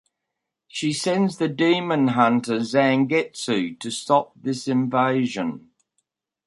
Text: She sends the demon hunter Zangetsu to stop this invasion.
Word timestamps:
She 0.67 0.93
sends 0.93 1.37
the 1.37 1.47
demon 1.47 2.07
hunter 2.07 2.61
Zangetsu 2.61 3.79
to 3.79 3.91
stop 3.91 4.31
this 4.35 4.67
invasion. 4.67 5.69